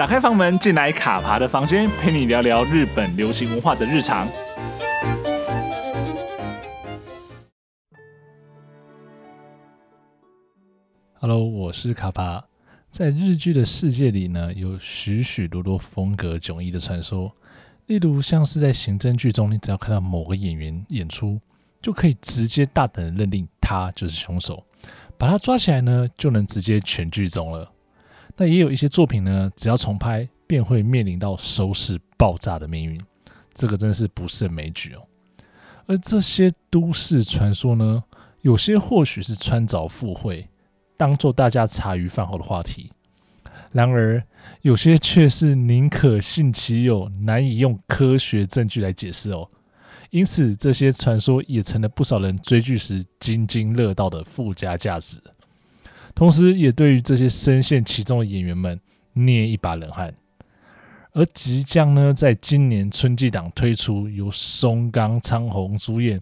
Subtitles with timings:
[0.00, 4.26] 打开房门，进来卡帕的房间，陪你聊聊日本流行文化的日常。
[11.20, 12.46] Hello，我是卡帕。
[12.88, 17.30] 在日剧的世界里呢，有许许多多风格迥异的传说。
[17.84, 21.38] 例如，像是在刑侦剧中，你只要看到某个演员演出，
[21.82, 24.64] 就可以直接大胆的认定他就是凶手，
[25.18, 27.70] 把他抓起来呢，就能直接全剧终了。
[28.40, 32.98] 那也有一些作品呢，只要重拍，便会面临到收视爆炸的命运。
[33.52, 35.02] 这个真的是不胜枚举哦。
[35.84, 38.02] 而这些都市传说呢，
[38.40, 40.46] 有些或许是穿凿附会。
[40.96, 42.90] 当做大家茶余饭后的话题，
[43.72, 44.22] 然而
[44.62, 49.46] 有些却是宁可信其有，难以用科学证据来解释哦。
[50.08, 55.20] 因此，这些传说也成了不少人追剧时津津乐道的附加价值，
[56.14, 58.78] 同时也对于这些深陷其中的演员们
[59.12, 60.14] 捏一把冷汗。
[61.12, 66.20] 而即将呢，在今年春季档推出由松冈昌宏主演，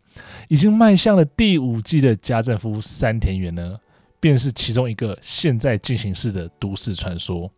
[0.48, 3.78] 已经迈向了第五季的家政夫山田园呢，
[4.18, 7.50] 便是其中一个现在进行式的都市传说。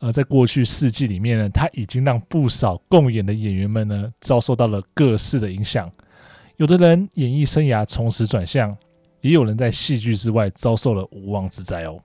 [0.00, 5.88] 而在过去四季里面呢，他已经让不少共演的演员们呢，遭受到了各式的影响。
[6.56, 8.76] 有的人演艺生涯从此转向，
[9.20, 12.00] 也有人在戏剧之外遭受了无妄之灾哦。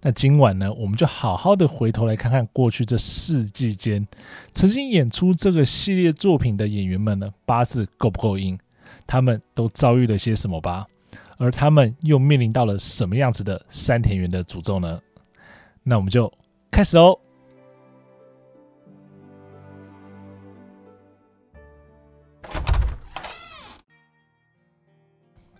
[0.00, 4.06] 那今晚呢，我们就好好的回头来看看过去这四季间
[4.52, 8.58] 曾经演出这个系列作品的演员们呢，八字够不够硬？
[9.06, 10.86] 他们都遭遇了些什么吧？
[11.36, 15.00] 而他们又面临到了什么样子的山田园的诅咒呢？
[15.82, 16.32] 那我们就
[16.70, 17.18] 开始哦。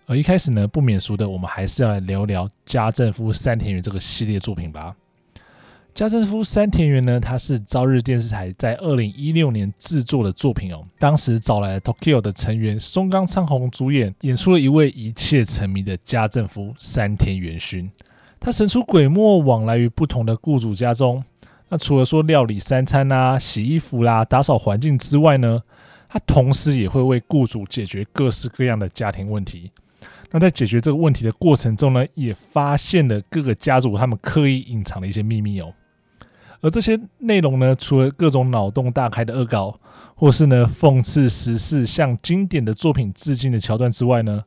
[0.09, 4.95] 而一开始呢，不免俗的，我们还是要来聊聊家政夫山田园这个系列作品吧。
[5.93, 10.83] 家政夫山田园呢，它是朝日电视台在二零一六年制作的作品哦。
[10.97, 17.87] 当时找来了 Tokyo 的成员松冈昌宏主演，演出了一位一切沉迷的家政夫山田元勋。
[18.39, 21.23] 他神出鬼没，往来于不同的雇主家中。
[21.67, 25.61] 那除了说料理三餐啊、洗衣服啦、打扫环境之外呢，
[26.07, 29.69] 他同时也会为雇主解决各式各样的家庭问题。
[30.31, 35.73] 那在解决这个问题的过程中呢，也发现了各个家族他们刻意隐藏的一些秘密哦。
[36.61, 39.79] 而这些内容呢，除了各种脑洞大开的恶搞，
[40.15, 44.43] 或是呢讽刺时事、向经典的作品致敬的桥段之外呢，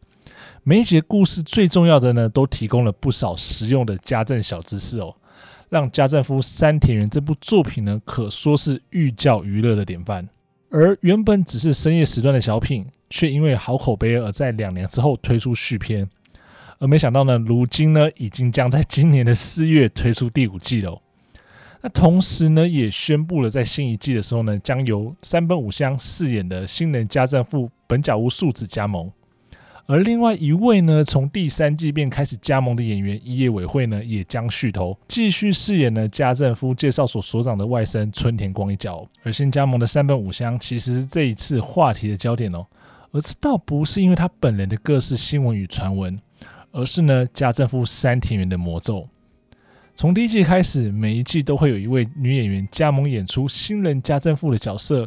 [0.62, 5.14] 每一节故事最重要的呢，都提供了不少实用的家政小知识哦，
[5.70, 10.28] 让家政夫山田园这部作品呢，可说是寓教于乐的典范。
[10.70, 16.08] 而原本只是深夜时段的小品，却因为好口碑而在两年之后推出续篇，
[16.78, 20.98] 而没想到呢，如今呢，已经将在今年的四月推出第五季了。
[21.82, 29.12] 那同时呢，也宣布了在新一季的时候呢，将由山本五香饰演的新人家政妇本甲屋素子加盟，
[29.86, 39.06] 而另外一位呢，从第三季便开始加盟的演员伊叶委会呢，也将续投，继续饰演了家政夫介绍所所长的外甥春田光一角。
[39.22, 42.64] 而新加盟的山本五香，其实是这一次话题的焦点哦，
[43.12, 46.18] 而这倒不是因为他本人的各式新闻与传闻，
[46.70, 49.06] 而是呢，家政妇山田园的魔咒。
[49.94, 55.06] 从第一季开始，每一季都会有一位女演员加盟演出新人家政妇的角色。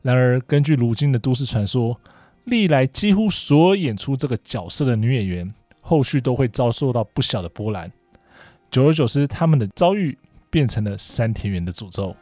[0.00, 2.00] 然而，根据如今的都市传说，
[2.44, 7.92] 历来几乎所有演出这个角色的女演员，后续都会遭受到不小的波澜。
[8.70, 10.16] 久而久之，他们的遭遇
[10.48, 12.16] 变成了山田园的诅咒。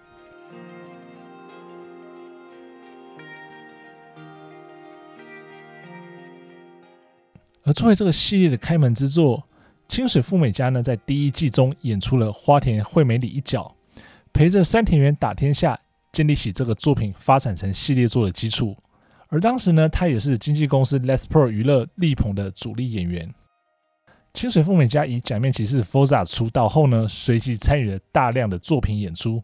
[7.65, 9.43] 而作为这个系列的开门之作。
[9.87, 13.75] 清水富美加呢，在第一季中演出了花田惠美里一角，
[14.33, 15.79] 陪着山田园打天下，
[16.11, 18.75] 建立起这个作品发展成系列作的基础。
[19.29, 23.31] 而当时呢，他也是经纪公司 Lespro 娱乐力捧的主力演员。
[24.33, 29.43] 清水富美加以假面骑士 Forza 出道后呢，随即参与了大量的作品演出，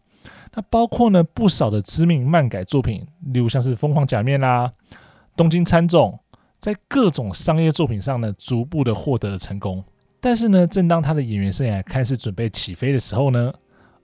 [0.53, 4.67] 那包括呢不少的知名漫改作品，例如像是《疯狂假面》啦，
[5.35, 6.19] 《东京喰种》，
[6.61, 9.83] 在各种商业作品上呢，逐步的获得了成功。
[10.19, 13.51] 但是呢，正当他的演员生涯开始准备起飞的时候呢，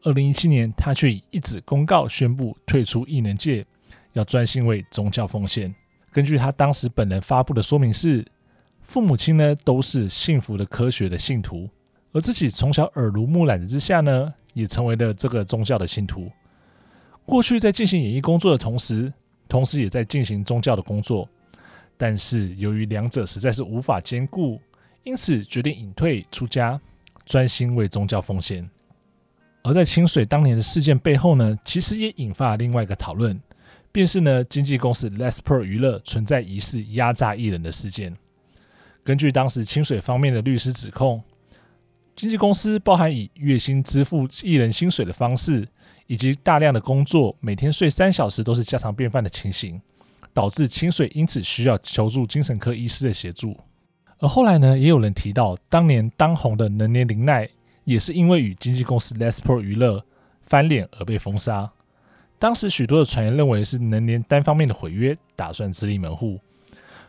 [0.02, 3.64] 二零一七年他却以一纸公告宣布退出艺能界，
[4.14, 5.72] 要专心为宗教奉献。
[6.12, 8.26] 根据他当时本人发布的说明是，
[8.82, 11.70] 父母亲呢都是幸福的科学的信徒，
[12.12, 16.28] 而自己从小耳濡目染之下呢，也成为了这个宗教的信徒。
[17.24, 19.14] 过去在进行演艺工作的同时，
[19.48, 21.30] 同时也在进行宗教的工作，
[21.98, 24.62] 但是由于两者实在是无法兼顾。
[25.04, 26.78] 因此决定隐退出家，
[27.26, 28.70] 专心为宗教奉献。
[29.64, 33.40] 而在清水当年的事件背后呢，其实也引发了另外一个讨论，
[33.90, 38.14] 便是呢经纪公司 Lesper 娱乐存在疑似压榨艺人的事件。
[39.06, 41.24] 根据当时清水方面的律师指控，
[42.14, 45.66] 经纪公司包含以月薪支付艺人薪水的方式，
[46.08, 49.82] 以及大量的工作，每天睡三小时都是家常便饭的情形，
[50.38, 53.58] 导致清水因此需要求助精神科医师的协助。
[54.20, 57.50] 而后来呢，也有人提到，当年当红的能年玲奈。
[57.86, 60.04] 也是因为与经纪公司 Lespro 娱乐
[60.44, 61.72] 翻脸而被封杀。
[62.38, 66.38] 当时许多的传言认为是能年单方面的毁约，打算自立门户。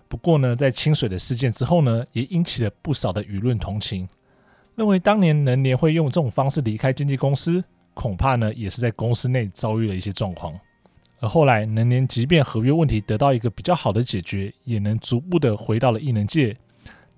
[0.06, 4.08] 不过呢，在清水的事件之后呢，也引起了不少的舆论同情，
[4.76, 10.56] 认为当年能年会用这种方式离开经纪公司，恐怕呢也是在公司内遭遇了一些状况。
[11.20, 16.56] 而后来能年即便合约问题得到一个比较好的解决，也能逐步的回到了艺能界，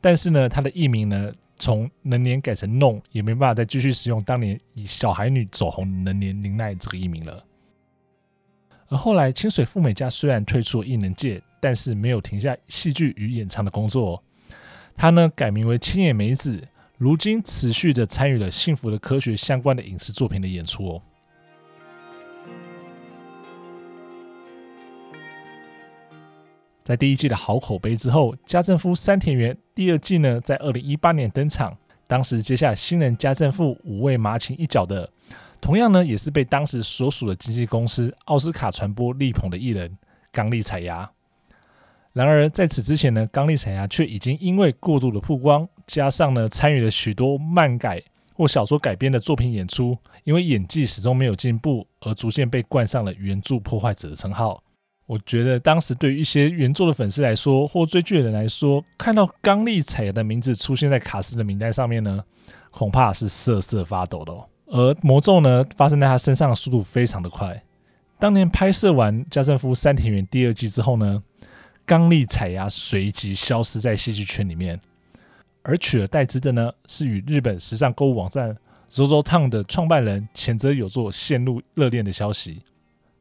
[0.00, 7.44] 但是呢，他的艺名呢，从能年改成弄，也没办法再继续使用当年以小孩女走红能年林奈这个艺名了。
[8.88, 14.22] 而后来清水富美加虽然退出了艺能界，但是没有停下戏剧与演唱的工作。
[14.96, 16.66] 她呢改名为青野美子，
[16.96, 21.02] 如今持续的参与了《幸福的科学》相关的影视作品的演出哦。
[26.90, 31.72] 在第一季的好口碑之后，家政夫山田园第二季呢，在二零一八年登场。
[32.08, 35.08] 当时接下新人家政妇五位麻琴一角的，
[35.60, 39.96] 同样呢，也是被当时所属的经纪公司奥斯卡传播力捧的艺人
[40.32, 41.08] 刚力彩芽。
[42.12, 48.02] 然而在此之前呢，刚力彩芽却已经因为过度的曝光，加上呢参与了许多漫改
[48.34, 54.60] 或小说改编的作品演出，因为演技始终没有进步，而逐渐被冠上了原著破坏者的称号。
[55.10, 62.22] 我觉得当时对于一些原作的粉丝来说，或追剧的人来说，看到刚力彩芽的名字出现在卡司的名单上面呢，
[62.70, 64.48] 恐怕是瑟瑟发抖的哦。
[64.66, 67.60] 而魔咒呢，发生在他身上的速度非常的快。
[68.20, 71.20] 当年拍摄完《家政夫山田园》第二季之后呢，
[71.84, 74.80] 刚力彩芽随即消失在戏剧圈里面，
[75.64, 78.56] 而取而代之的呢，是与日本时尚购物网站
[78.92, 82.62] ZOZOTOWN 的创办人前泽有作陷入热恋的消息。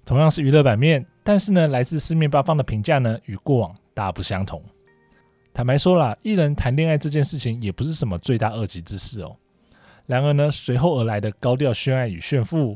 [0.05, 4.59] 同样是娱乐版面，但是呢，来自四面八方的评价呢，与过往大不相同。
[5.53, 9.35] 坦白说啦，艺人谈恋爱这件事情也不是什么罪大恶极之事哦。
[10.07, 12.75] 然而呢，随后而来的高调宣爱与炫富，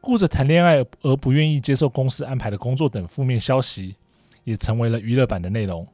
[0.00, 3.96] 顾着谈恋爱而不愿意接受公司安排的工作等负面消息，
[4.44, 5.84] 也成为了娱乐版的内容，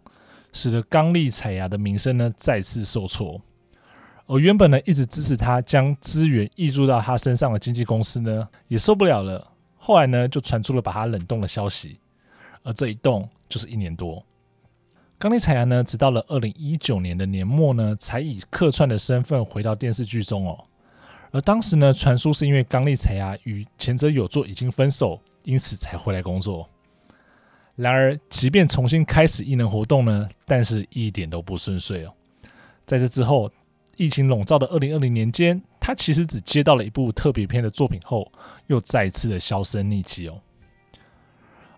[0.53, 3.41] 使得刚力彩芽的名声呢再次受挫。
[4.27, 9.53] 而原本呢一直支持他将资源挹注到他身上的经纪公司呢，也受不了了。
[9.87, 11.99] 后来呢，就传出了把他冷冻的消息，
[12.63, 14.25] 而这一冻就是一年多。
[15.19, 20.65] 刚力彩芽呢，直到了二零一九年的年末呢，才以客串的身份回到电视剧中哦。
[21.33, 26.67] 而当时呢，传说是因为刚力彩芽与前泽友作已经分手，因此才回来工作。
[27.77, 32.13] 然而，即便重新开始艺能活动呢，但是一点都不顺遂哦。
[32.87, 33.53] 在这之后，
[33.99, 38.33] 疫情笼罩的二零二零年间，他其实只接到了一部特别篇的作品后，
[38.69, 40.41] 又再次的销声匿迹哦。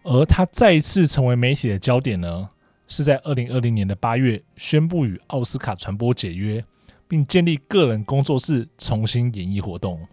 [0.05, 2.49] 而他再一次成为媒体的焦点呢，
[2.87, 6.65] 是在二零二零年的八月宣布与奥斯卡传播解约，
[7.09, 10.07] 并建立个人工作室重新演艺活动。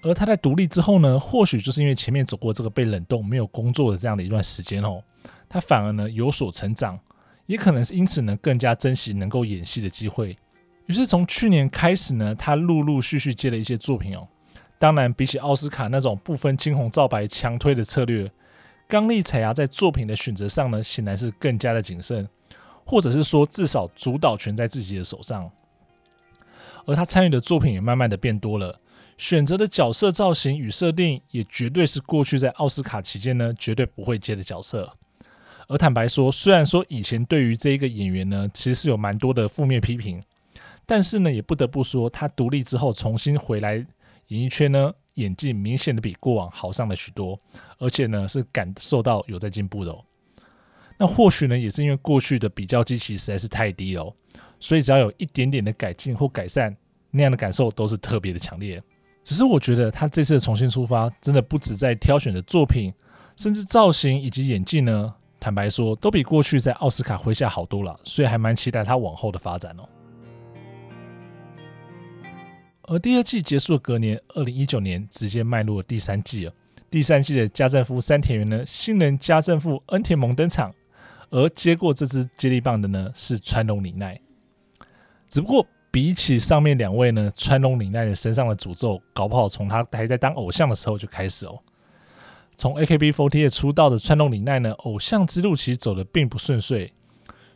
[0.00, 5.02] 而他在独立之后呢，或许就是因为前面走过这个被冷冻、没有工作的这样的一段时间哦，
[5.50, 6.98] 他反而呢有所成长，
[7.44, 10.34] 也可能是因此呢更加珍惜能够演戏的机会。
[10.86, 14.28] 于是从去年开始呢，他陆陆续续接了一些作品哦。
[14.78, 18.30] 当然，比起奥斯卡那种不分青红皂白强推的策略，
[18.86, 22.28] 刚力彩芽在作品的选择上呢，显然是更加的谨慎，
[22.84, 25.50] 或者是说至少主导权在自己的手上。
[26.84, 28.78] 而他参与的作品也慢慢的变多了，
[29.16, 34.92] 选择的角色造型与设定也绝对是过去在奥斯卡期间呢绝对不会接的角色。
[35.66, 40.22] 而坦白说，虽然说以前对于这一个演员呢，其实是有蛮多的负面批评。
[40.86, 43.74] 但是呢，也不得不说，他独立之后重新回来
[44.28, 47.38] 演艺圈呢，演技明显的比过往好上了许多，
[47.78, 50.04] 而且呢是感受到有在进步的哦。
[50.98, 54.14] 那或许呢，也是因为过去的比较基期实在是太低了哦，
[54.60, 56.76] 所以只要有一点点的改进或改善，
[57.10, 58.82] 那样的感受都是特别的强烈。
[59.22, 62.92] 只是我觉得他这次的重新出发，真的不止在挑选的作品，
[63.36, 69.88] 甚至造型以及演技呢，坦白说都比过去在奥斯卡麾下好多了，所以还蛮期待他往后的发展哦。
[72.86, 76.52] 而第二季结束的隔年，二零一九年直接迈入了第三季了。
[76.90, 80.72] 第三季的家政夫山田园呢，新人家政妇恩田萌登场，
[81.30, 84.20] 而接过这支接力棒的呢是川龙李奈。
[85.28, 91.58] 只不过比起上面两位呢，川龙李奈的身上的诅咒，搞不好从他还在当偶像的时候就开始哦。
[92.54, 96.92] 从 AKB48 出道的川龙李奈呢，偶像之路其实走得并不顺遂。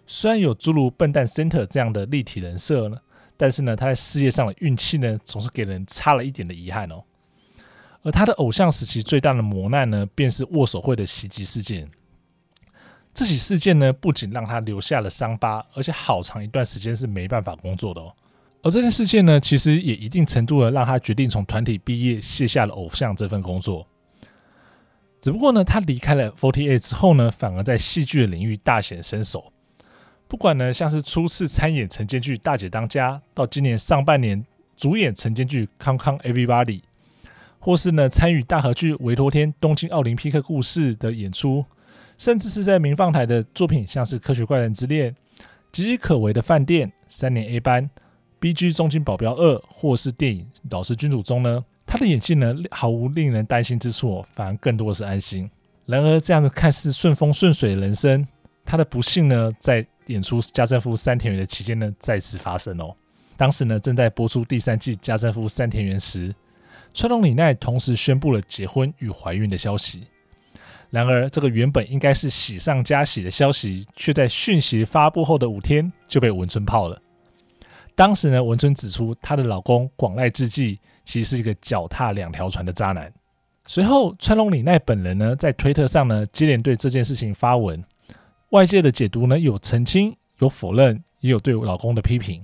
[0.07, 2.97] 虽然有诸如笨蛋 Center 这样的立体人设呢，
[3.39, 7.03] 但是呢，他在事业上的运气呢，总是给人差了一点的遗憾哦。
[8.03, 11.89] 而他的偶像时期最大的磨难呢，便是握手会的袭击事件。
[13.15, 18.13] 这起事件呢，不仅让他留下了伤疤，而且好长一段时间是没办法工作的哦。
[18.63, 23.87] 而这件事件呢，其实也一定程度的让他决定从团体毕业，卸下了偶像这份工作。
[25.21, 29.53] 只不过呢，他离开了 Forty Eight 之后呢，反而在戏剧的领域大显身手。
[30.29, 34.45] 不管呢，像是初次参演晨间剧《大姐当家》，到今年上半年
[34.77, 36.65] 主演晨间剧《康康 Everybody》，
[37.59, 41.65] 或是呢参与大河剧《维托天东京奥林匹克故事》的演出，
[42.19, 45.17] 甚至是在民放台的作品，像是《科学怪人之恋》、
[45.73, 47.89] 岌岌可危的饭店、三年 A 班、
[48.39, 55.51] BG 东京保镖二，或是电影《老师君主》中呢，他的演技呢毫无令人担心之处，反而更多的是安心。
[55.87, 58.29] 然而，这样子看似顺风顺水的人生，
[58.63, 62.95] 他的不幸呢，在演出家政夫三田园的期间呢，再次发生哦。
[63.37, 66.35] 当时呢，正在播出第三季家政夫三田园时，
[66.93, 70.09] 川龙李奈同时宣布了结婚与怀孕的消息。
[70.91, 77.01] 然而，这个原本应该是喜上加喜的消息，却在讯息发布后的五天就被文春泡了。
[77.95, 83.13] 当时呢，文春指出她的老公广濑智纪其实是一个脚踏两条船的渣男。
[83.67, 87.85] 随后，川龙李奈本人呢，在推特上呢，接连对这件事情发文。
[88.51, 92.43] 外界的解读呢，有澄清，有否认，也有对老公的批评。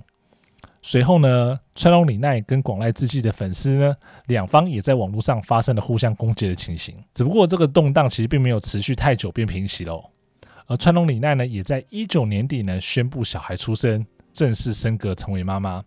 [0.83, 3.95] 随后呢，川龙李奈跟广濑智纪的粉丝呢，
[4.27, 6.95] 两方也在网络上发生了互相攻击的情形。
[7.15, 10.03] 只不过这个动荡其实并没有持续太久便平息喽。
[10.67, 15.83] 而川龙李奈呢，也在一九年底呢宣布小孩出生，正式升格成为妈妈。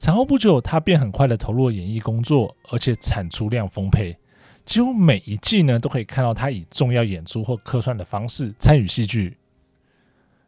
[0.00, 4.18] 产后不久，她便很快的投入了演艺工作，而且产出量丰沛。
[4.68, 9.34] 几乎每一季呢，都可以看到他以重要演出或客串的方式参与戏剧。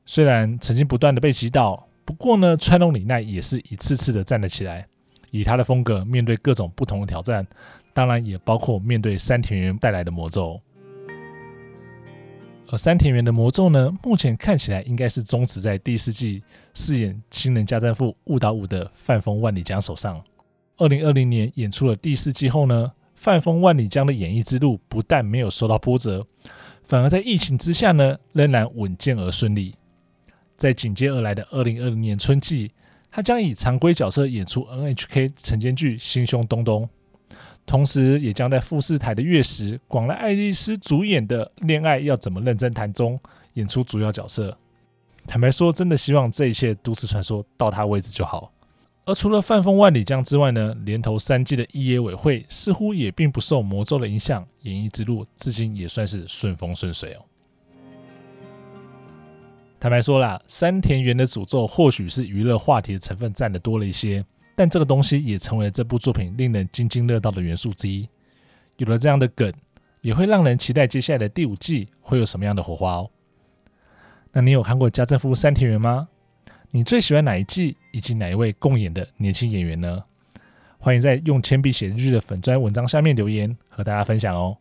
[0.04, 4.86] 虽然曾经不断的被击倒，不过呢，川龙李奈也是一次次的站了起来，
[5.30, 7.46] 以他的风格面对各种不同的挑战，
[7.94, 10.60] 当然也包括面对山田园带来的魔咒。
[12.68, 16.42] 而山田园的魔咒呢，目前看起来应该是终止在第四季
[16.74, 20.22] 饰演新人家政妇雾岛舞的范丰万里江手上。
[20.76, 26.26] 二零二零年演出了第四季后呢，饭丰万里江的演艺之路不但没有受到波折，
[26.82, 29.74] 反而在疫情之下呢，仍然稳健而顺利。
[30.56, 32.72] 在紧接而来的二零二零年春季，
[33.10, 36.88] 他将以常规角色演出 NHK 晨间剧《心胸东东》，
[37.66, 43.20] 同时也将在富士台的月食广濑爱丽丝主演的《恋爱要怎么认真谈》中
[43.52, 44.56] 演出主要角色。
[45.26, 48.50] 坦白说，真的希望这一切都市传说到他为止就好。
[49.10, 57.24] 而除了范丰万里江之外呢，连投三季的一野委会似乎也并不受魔咒的影响，演艺之路至今也算是顺风顺水哦。
[59.80, 64.24] 坦白说啦，山田园的诅咒或许是娱乐话题的成分占得多了一些，
[64.54, 68.08] 但这个东西也成为了这部作品令人津津乐道的元素之一。
[68.76, 69.52] 有了这样的梗，
[70.02, 73.10] 也会让人期待接下来的第五季会有什么样的火花哦。
[74.30, 76.06] 那你有看过家政夫山田园吗？
[76.70, 80.02] 你最喜欢哪一季，以及哪一位共演的年轻演员呢？
[80.78, 84.56] 欢迎在用铅笔写日剧的粉专文章下面留言，和大家分享哦。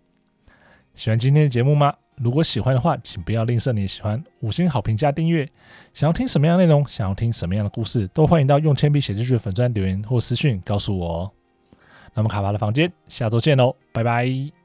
[0.95, 1.93] 喜欢今天的节目吗？
[2.17, 5.47] 如果喜欢的话，请不要吝啬你的喜欢，五星好评加订阅。
[5.93, 11.31] 想要听什么样的内容，想要听什么样的故事，都欢迎到用铅笔写日剧的粉专留言或私讯告诉我哦。
[12.13, 14.58] 那么卡巴的房间，下周见喽，拜拜。